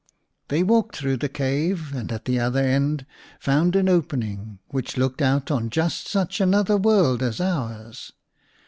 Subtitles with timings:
[0.47, 3.05] They walked through the cave and at the other end
[3.39, 8.11] found an opening, which looked out on just such another world as ours.